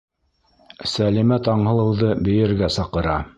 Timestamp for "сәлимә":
0.93-1.39